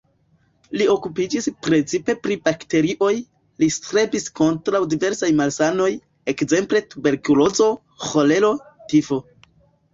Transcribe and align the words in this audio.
Li 0.81 0.85
okupiĝis 0.93 1.47
precipe 1.67 2.15
pri 2.23 2.37
bakterioj, 2.49 3.11
li 3.65 3.69
strebis 3.77 4.27
kontraŭ 4.41 4.83
diversaj 4.95 5.31
malsanoj, 5.43 5.91
ekzemple 6.37 6.85
tuberkulozo, 6.95 7.73
ĥolero, 8.11 8.55
tifo. 8.93 9.25